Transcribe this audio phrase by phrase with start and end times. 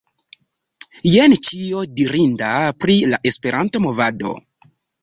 [1.15, 2.51] Jen ĉio dirinda
[2.83, 4.37] pri "La Esperanto-Movado."